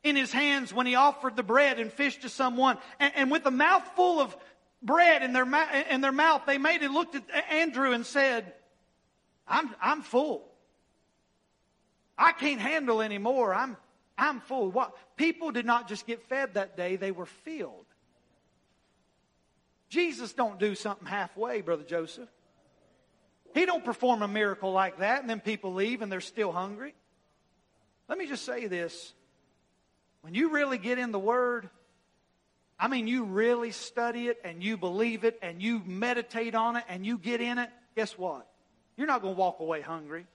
[0.03, 3.47] in his hands when he offered the bread and fish to someone, and, and with
[3.47, 4.37] a mouthful of
[4.83, 5.47] bread in their,
[5.91, 8.53] in their mouth, they made it looked at Andrew and said,
[9.47, 10.47] I'm, I'm full.
[12.19, 13.55] I can't handle anymore.
[13.55, 13.77] I'm,
[14.17, 14.71] I'm full.
[14.71, 14.97] What?
[15.17, 17.85] People did not just get fed that day, they were filled.
[19.89, 22.29] Jesus don't do something halfway, Brother Joseph.
[23.55, 26.95] He don't perform a miracle like that and then people leave and they're still hungry.
[28.09, 29.15] Let me just say this.
[30.27, 31.71] When you really get in the Word,
[32.81, 36.83] I mean, you really study it and you believe it and you meditate on it
[36.89, 38.45] and you get in it, guess what?
[38.97, 40.27] You're not going to walk away hungry.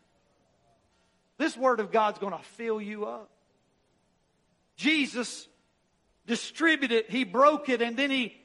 [1.37, 3.31] This Word of God's going to fill you up.
[4.77, 5.45] Jesus
[6.25, 8.37] distributed it, He broke it, and then He,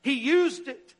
[0.00, 0.94] he used it.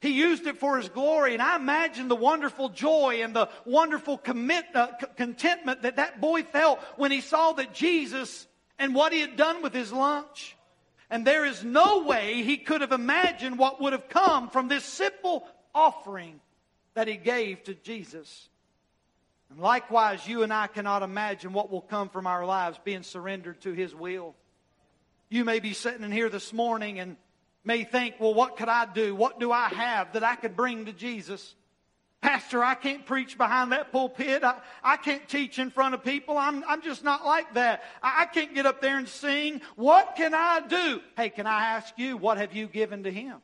[0.00, 1.34] He used it for His glory.
[1.34, 6.42] And I imagine the wonderful joy and the wonderful commit, uh, contentment that that boy
[6.42, 10.56] felt when he saw that Jesus and what He had done with His lunch.
[11.10, 14.84] And there is no way he could have imagined what would have come from this
[14.84, 16.40] simple offering
[16.94, 18.48] that he gave to Jesus.
[19.50, 23.60] And likewise, you and I cannot imagine what will come from our lives being surrendered
[23.60, 24.34] to his will.
[25.28, 27.16] You may be sitting in here this morning and
[27.64, 29.14] may think, well, what could I do?
[29.14, 31.54] What do I have that I could bring to Jesus?
[32.26, 34.42] Pastor, I can't preach behind that pulpit.
[34.42, 36.36] I, I can't teach in front of people.
[36.36, 37.84] I'm, I'm just not like that.
[38.02, 39.60] I, I can't get up there and sing.
[39.76, 41.00] What can I do?
[41.16, 43.36] Hey, can I ask you, what have you given to him?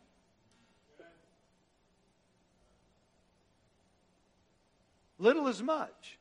[5.16, 6.18] Little as much.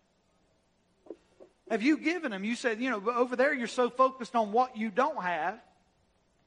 [1.72, 2.44] Have you given him?
[2.44, 5.60] You said, you know, over there you're so focused on what you don't have.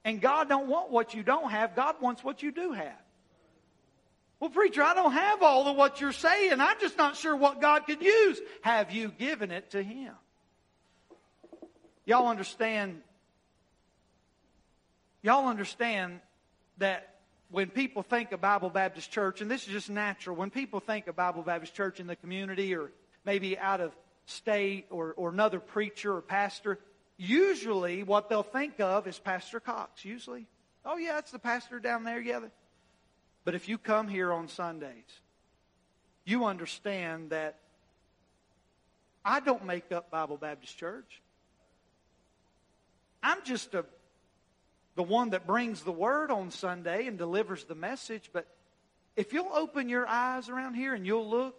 [0.05, 1.75] And God don't want what you don't have.
[1.75, 3.04] God wants what you do have.
[4.41, 6.61] Well, preacher, I don't have all of what you're saying.
[6.61, 8.41] I'm just not sure what God could use.
[8.63, 10.13] Have you given it to Him?
[12.05, 13.01] Y'all understand?
[15.23, 16.21] Y'all understand
[16.79, 17.15] that
[17.51, 21.07] when people think of Bible Baptist Church, and this is just natural, when people think
[21.07, 22.91] of Bible Baptist Church in the community or
[23.25, 23.93] maybe out of
[24.27, 26.79] state or, or another preacher or pastor,
[27.17, 30.47] usually what they'll think of is Pastor Cox, usually.
[30.85, 32.21] Oh, yeah, it's the pastor down there.
[32.21, 32.41] Yeah.
[33.45, 35.21] But if you come here on Sundays,
[36.25, 37.57] you understand that
[39.25, 41.21] I don't make up Bible Baptist Church.
[43.23, 43.85] I'm just a
[44.97, 48.31] the one that brings the word on Sunday and delivers the message.
[48.33, 48.47] But
[49.17, 51.57] if you'll open your eyes around here and you'll look,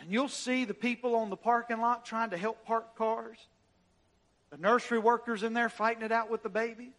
[0.00, 3.38] and you'll see the people on the parking lot trying to help park cars,
[4.50, 6.92] the nursery workers in there fighting it out with the babies,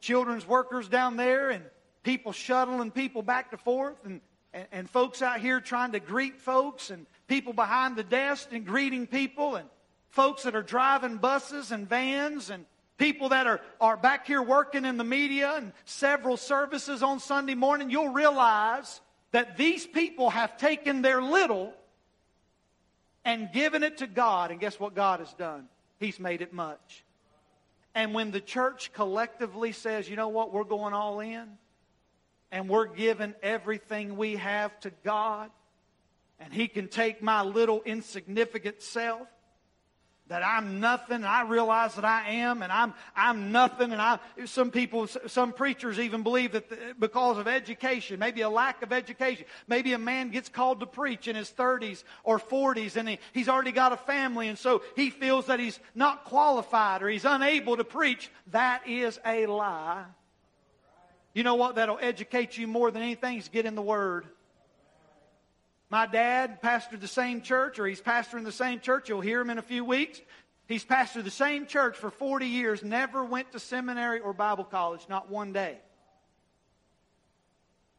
[0.00, 1.64] children's workers down there, and
[2.02, 4.20] people shuttling people back and forth, and,
[4.52, 8.66] and, and folks out here trying to greet folks, and people behind the desk and
[8.66, 9.68] greeting people, and
[10.08, 12.64] folks that are driving buses and vans, and
[13.00, 17.54] people that are, are back here working in the media and several services on Sunday
[17.54, 19.00] morning, you'll realize
[19.32, 21.72] that these people have taken their little
[23.24, 24.50] and given it to God.
[24.50, 25.68] And guess what God has done?
[25.98, 27.04] He's made it much.
[27.94, 31.48] And when the church collectively says, you know what, we're going all in,
[32.52, 35.50] and we're giving everything we have to God,
[36.38, 39.26] and He can take my little insignificant self
[40.30, 44.70] that I'm nothing, I realize that I am, and I'm, I'm nothing, and I, some
[44.70, 49.44] people, some preachers even believe that uh, because of education, maybe a lack of education,
[49.66, 53.48] maybe a man gets called to preach in his 30s or 40s, and he, he's
[53.48, 57.76] already got a family, and so he feels that he's not qualified or he's unable
[57.76, 58.30] to preach.
[58.52, 60.04] That is a lie.
[61.34, 61.74] You know what?
[61.74, 64.26] That'll educate you more than anything is get in the Word.
[65.90, 69.08] My dad pastored the same church, or he's pastoring the same church.
[69.08, 70.20] You'll hear him in a few weeks.
[70.68, 75.04] He's pastored the same church for 40 years, never went to seminary or Bible college,
[75.08, 75.78] not one day.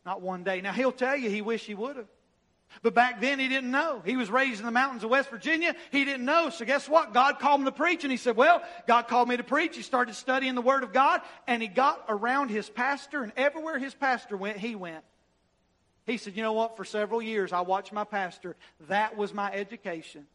[0.06, 0.62] Not one day.
[0.62, 2.08] Now, he'll tell you he wish he would have.
[2.82, 4.02] But back then he didn't know.
[4.06, 5.76] He was raised in the mountains of West Virginia.
[5.92, 6.50] He didn't know.
[6.50, 7.14] So guess what?
[7.14, 8.06] God called him to preach.
[8.06, 9.76] And he said, well, God called me to preach.
[9.76, 11.22] He started studying the Word of God.
[11.48, 13.24] And he got around his pastor.
[13.24, 15.04] And everywhere his pastor went, he went.
[16.06, 16.78] He said, You know what?
[16.78, 18.56] For several years, I watched my pastor.
[18.88, 20.26] That was my education.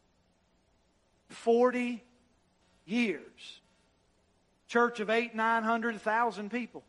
[1.29, 2.03] 40
[2.85, 3.61] years.
[4.67, 6.83] Church of eight, nine hundred, thousand people.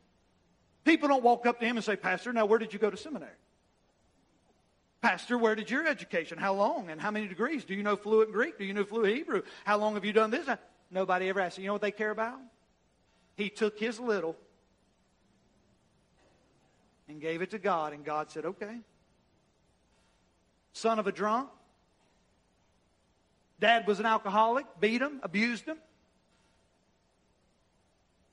[0.85, 2.97] People don't walk up to him and say, Pastor, now where did you go to
[2.97, 3.31] seminary?
[5.01, 6.39] Pastor, where did your education?
[6.39, 7.65] How long and how many degrees?
[7.65, 8.59] Do you know fluent Greek?
[8.59, 9.43] Do you know fluent Hebrew?
[9.65, 10.49] How long have you done this?
[10.91, 11.59] Nobody ever asked.
[11.59, 12.39] You know what they care about?
[13.37, 14.37] He took his little
[17.09, 18.81] and gave it to God, and God said, okay.
[20.73, 21.49] Son of a drunk.
[23.61, 25.79] Dad was an alcoholic, beat him, abused him.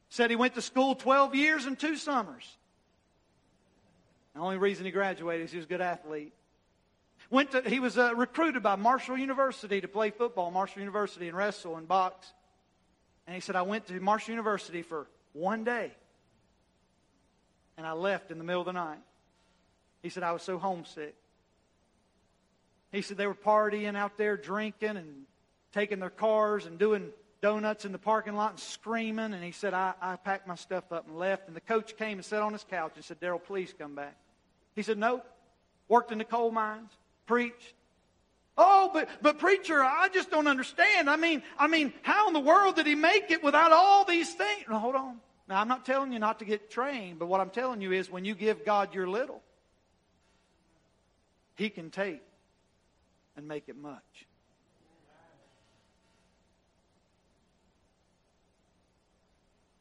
[0.10, 2.46] Said he went to school 12 years and two summers.
[4.36, 6.34] The only reason he graduated is he was a good athlete.
[7.32, 11.36] Went to, he was uh, recruited by Marshall University to play football, Marshall University, and
[11.36, 12.32] wrestle and box.
[13.26, 15.92] And he said, I went to Marshall University for one day.
[17.78, 19.00] And I left in the middle of the night.
[20.02, 21.16] He said, I was so homesick.
[22.92, 25.26] He said they were partying out there, drinking and
[25.74, 27.10] taking their cars and doing
[27.42, 29.34] donuts in the parking lot and screaming.
[29.34, 31.48] And he said, I, I packed my stuff up and left.
[31.48, 34.16] And the coach came and sat on his couch and said, Daryl, please come back.
[34.76, 35.22] He said, No.
[35.88, 36.90] Worked in the coal mines,
[37.28, 37.74] preached.
[38.58, 41.10] Oh, but but preacher, I just don't understand.
[41.10, 44.34] I mean, I mean, how in the world did he make it without all these
[44.34, 44.64] things?
[44.70, 45.18] No, hold on.
[45.48, 48.10] Now I'm not telling you not to get trained, but what I'm telling you is
[48.10, 49.42] when you give God your little,
[51.56, 52.22] He can take
[53.38, 54.26] and make it much.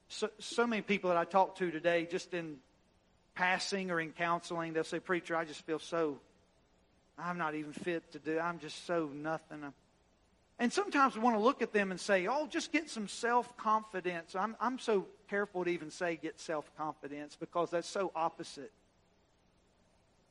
[0.09, 2.59] So, so many people that I talk to today, just in
[3.35, 6.21] passing or in counseling, they'll say, Preacher, I just feel so,
[7.19, 9.65] I'm not even fit to do, I'm just so nothing.
[10.59, 13.57] And sometimes we want to look at them and say, Oh, just get some self
[13.57, 14.37] confidence.
[14.37, 18.73] I'm, I'm so careful to even say get self confidence because that's so opposite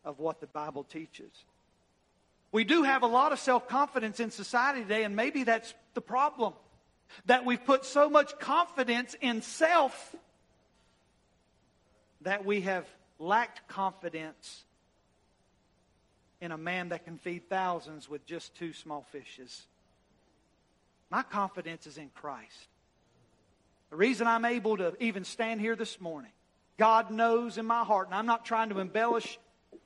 [0.05, 1.31] of what the Bible teaches.
[2.51, 6.01] We do have a lot of self confidence in society today, and maybe that's the
[6.01, 6.53] problem.
[7.25, 10.15] That we've put so much confidence in self
[12.21, 12.87] that we have
[13.19, 14.63] lacked confidence
[16.41, 19.63] in a man that can feed thousands with just two small fishes.
[21.13, 22.67] My confidence is in Christ.
[23.91, 26.31] The reason I'm able to even stand here this morning,
[26.79, 29.37] God knows in my heart, and I'm not trying to embellish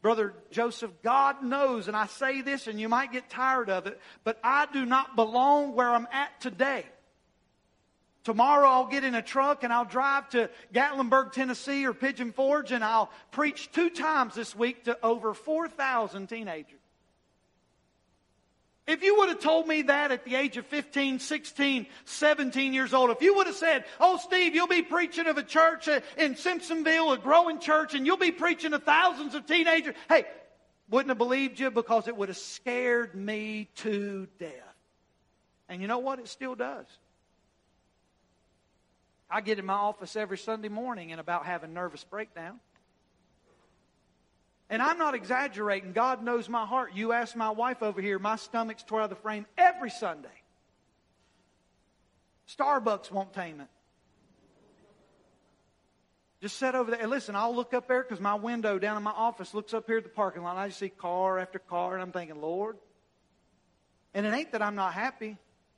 [0.01, 3.99] Brother Joseph, God knows, and I say this and you might get tired of it,
[4.23, 6.85] but I do not belong where I'm at today.
[8.23, 12.71] Tomorrow I'll get in a truck and I'll drive to Gatlinburg, Tennessee or Pigeon Forge
[12.71, 16.79] and I'll preach two times this week to over 4,000 teenagers.
[18.87, 22.93] If you would have told me that at the age of 15, 16, 17 years
[22.93, 25.99] old, if you would have said, Oh, Steve, you'll be preaching of a church uh,
[26.17, 30.25] in Simpsonville, a growing church, and you'll be preaching to thousands of teenagers, hey,
[30.89, 34.51] wouldn't have believed you because it would have scared me to death.
[35.67, 36.19] And you know what?
[36.19, 36.85] It still does.
[39.29, 42.61] I get in my office every Sunday morning and about having nervous breakdown.
[44.69, 45.93] And I'm not exaggerating.
[45.93, 46.91] God knows my heart.
[46.93, 50.29] You ask my wife over here, my stomach's tore out of the frame every Sunday.
[52.49, 53.67] Starbucks won't tame it.
[56.41, 57.01] Just sit over there.
[57.01, 59.87] And listen, I'll look up there because my window down in my office looks up
[59.87, 60.51] here at the parking lot.
[60.51, 62.77] And I just see car after car, and I'm thinking, Lord.
[64.13, 65.37] And it ain't that I'm not happy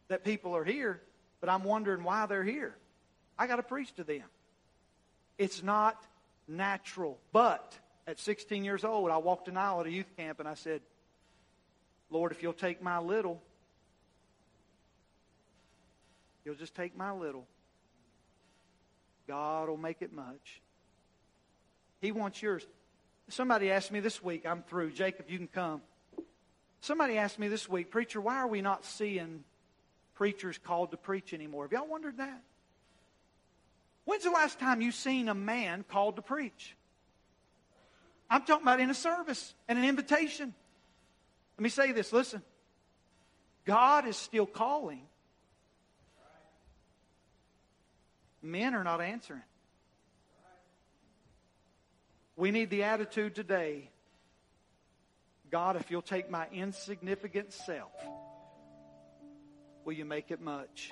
[0.10, 1.02] that people are here,
[1.40, 2.76] but I'm wondering why they're here.
[3.38, 4.24] I got to preach to them.
[5.38, 6.04] It's not
[6.48, 7.18] natural.
[7.32, 7.78] But
[8.10, 10.82] at 16 years old, I walked an aisle at a youth camp and I said,
[12.10, 13.40] Lord, if you'll take my little,
[16.44, 17.46] you'll just take my little,
[19.28, 20.60] God will make it much.
[22.02, 22.66] He wants yours.
[23.28, 24.92] Somebody asked me this week, I'm through.
[24.92, 25.82] Jacob, you can come.
[26.82, 29.44] Somebody asked me this week, Preacher, why are we not seeing
[30.16, 31.66] preachers called to preach anymore?
[31.66, 32.42] Have y'all wondered that?
[34.06, 36.76] When's the last time you seen a man called to preach?
[38.30, 40.54] I'm talking about in a service and an invitation.
[41.58, 42.42] Let me say this listen.
[43.66, 45.02] God is still calling.
[48.42, 49.42] Men are not answering.
[52.36, 53.90] We need the attitude today
[55.50, 57.92] God, if you'll take my insignificant self,
[59.84, 60.92] will you make it much?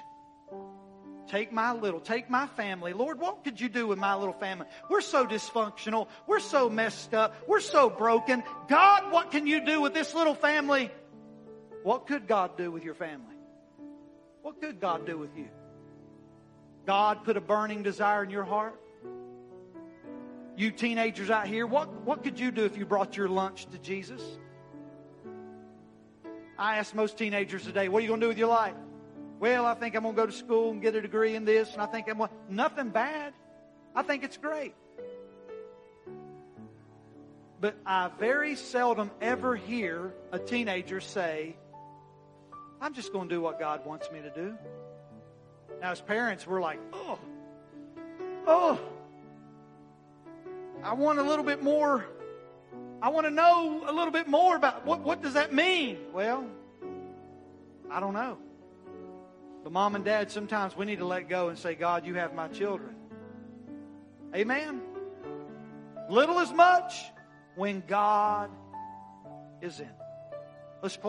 [1.28, 2.94] Take my little, take my family.
[2.94, 4.66] Lord, what could you do with my little family?
[4.90, 6.08] We're so dysfunctional.
[6.26, 7.36] We're so messed up.
[7.48, 8.44] We're so broken.
[8.70, 10.90] God, what can you do with this little family?
[11.84, 13.36] What could God do with your family?
[14.42, 15.50] What could God do with you?
[16.86, 18.80] God put a burning desire in your heart?
[20.56, 23.78] You teenagers out here, what, what could you do if you brought your lunch to
[23.78, 24.22] Jesus?
[26.58, 28.74] I ask most teenagers today, what are you going to do with your life?
[29.40, 31.72] Well, I think I'm going to go to school and get a degree in this,
[31.74, 33.34] and I think I'm nothing bad.
[33.96, 34.74] I think it's great.
[37.60, 41.56] But I very seldom ever hear a teenager say,
[42.82, 44.58] I'm just going to do what God wants me to do.
[45.82, 47.20] Now, as parents, we're like, oh,
[48.48, 48.80] oh,
[50.84, 52.06] I want a little bit more.
[53.02, 55.98] I want to know a little bit more about what, what does that mean?
[56.14, 56.46] Well,
[57.90, 58.38] I don't know.
[59.68, 62.34] But mom and dad, sometimes we need to let go and say, God, you have
[62.34, 62.96] my children.
[64.34, 64.80] Amen.
[66.10, 66.94] Little as much
[67.58, 68.50] when God
[69.62, 69.90] is in.
[70.82, 71.04] Let's close.